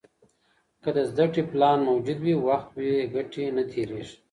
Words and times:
که 0.83 0.89
د 0.95 0.99
زده 1.09 1.25
کړې 1.33 1.43
پلان 1.51 1.79
موجود 1.89 2.19
وي، 2.21 2.35
وخت 2.47 2.69
بې 2.75 3.09
ګټې 3.15 3.43
نه 3.55 3.63
تېرېږي. 3.71 4.15